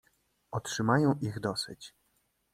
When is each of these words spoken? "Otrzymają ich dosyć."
"Otrzymają 0.51 1.15
ich 1.21 1.39
dosyć." 1.39 1.93